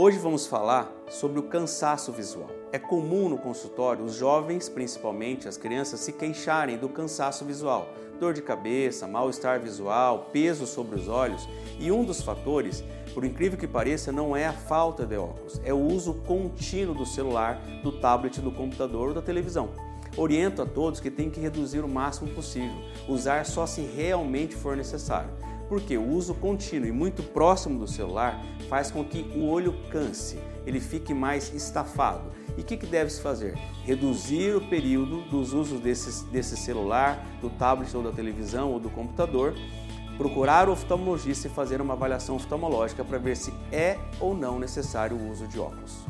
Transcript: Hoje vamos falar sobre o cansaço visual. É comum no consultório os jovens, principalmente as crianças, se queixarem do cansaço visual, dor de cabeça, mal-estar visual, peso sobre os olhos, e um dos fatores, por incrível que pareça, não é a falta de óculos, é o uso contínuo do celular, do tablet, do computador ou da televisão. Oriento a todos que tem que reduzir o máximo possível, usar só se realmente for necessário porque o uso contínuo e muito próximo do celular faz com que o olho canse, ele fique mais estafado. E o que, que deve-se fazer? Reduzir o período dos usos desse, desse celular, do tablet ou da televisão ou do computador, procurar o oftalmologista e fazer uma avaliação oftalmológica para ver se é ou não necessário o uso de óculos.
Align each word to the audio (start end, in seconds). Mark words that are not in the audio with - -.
Hoje 0.00 0.16
vamos 0.16 0.46
falar 0.46 0.92
sobre 1.10 1.40
o 1.40 1.42
cansaço 1.42 2.12
visual. 2.12 2.48
É 2.70 2.78
comum 2.78 3.28
no 3.28 3.36
consultório 3.36 4.04
os 4.04 4.14
jovens, 4.14 4.68
principalmente 4.68 5.48
as 5.48 5.56
crianças, 5.56 5.98
se 5.98 6.12
queixarem 6.12 6.78
do 6.78 6.88
cansaço 6.88 7.44
visual, 7.44 7.88
dor 8.20 8.32
de 8.32 8.40
cabeça, 8.40 9.08
mal-estar 9.08 9.58
visual, 9.58 10.28
peso 10.32 10.68
sobre 10.68 10.94
os 10.94 11.08
olhos, 11.08 11.48
e 11.80 11.90
um 11.90 12.04
dos 12.04 12.22
fatores, 12.22 12.84
por 13.12 13.24
incrível 13.24 13.58
que 13.58 13.66
pareça, 13.66 14.12
não 14.12 14.36
é 14.36 14.46
a 14.46 14.52
falta 14.52 15.04
de 15.04 15.16
óculos, 15.16 15.60
é 15.64 15.74
o 15.74 15.84
uso 15.84 16.14
contínuo 16.28 16.94
do 16.94 17.04
celular, 17.04 17.60
do 17.82 17.90
tablet, 17.90 18.40
do 18.40 18.52
computador 18.52 19.08
ou 19.08 19.14
da 19.14 19.20
televisão. 19.20 19.70
Oriento 20.16 20.62
a 20.62 20.66
todos 20.66 21.00
que 21.00 21.10
tem 21.10 21.28
que 21.28 21.40
reduzir 21.40 21.80
o 21.80 21.88
máximo 21.88 22.30
possível, 22.30 22.76
usar 23.08 23.44
só 23.44 23.66
se 23.66 23.80
realmente 23.80 24.54
for 24.54 24.76
necessário 24.76 25.30
porque 25.68 25.96
o 25.96 26.08
uso 26.08 26.34
contínuo 26.34 26.88
e 26.88 26.92
muito 26.92 27.22
próximo 27.22 27.78
do 27.78 27.86
celular 27.86 28.42
faz 28.68 28.90
com 28.90 29.04
que 29.04 29.20
o 29.36 29.48
olho 29.48 29.74
canse, 29.90 30.38
ele 30.66 30.80
fique 30.80 31.12
mais 31.12 31.52
estafado. 31.54 32.32
E 32.56 32.60
o 32.60 32.64
que, 32.64 32.76
que 32.76 32.86
deve-se 32.86 33.20
fazer? 33.20 33.56
Reduzir 33.84 34.56
o 34.56 34.60
período 34.60 35.22
dos 35.30 35.52
usos 35.52 35.80
desse, 35.80 36.24
desse 36.26 36.56
celular, 36.56 37.24
do 37.40 37.50
tablet 37.50 37.94
ou 37.96 38.02
da 38.02 38.10
televisão 38.10 38.72
ou 38.72 38.80
do 38.80 38.90
computador, 38.90 39.54
procurar 40.16 40.68
o 40.68 40.72
oftalmologista 40.72 41.46
e 41.46 41.50
fazer 41.50 41.80
uma 41.80 41.94
avaliação 41.94 42.34
oftalmológica 42.34 43.04
para 43.04 43.18
ver 43.18 43.36
se 43.36 43.54
é 43.70 43.96
ou 44.18 44.34
não 44.34 44.58
necessário 44.58 45.16
o 45.16 45.30
uso 45.30 45.46
de 45.46 45.60
óculos. 45.60 46.04